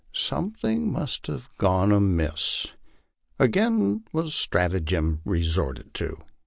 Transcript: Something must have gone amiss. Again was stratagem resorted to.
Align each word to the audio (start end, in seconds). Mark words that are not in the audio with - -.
Something 0.13 0.91
must 0.91 1.27
have 1.27 1.47
gone 1.59 1.91
amiss. 1.91 2.71
Again 3.37 4.03
was 4.11 4.33
stratagem 4.33 5.21
resorted 5.25 5.93
to. 5.93 6.17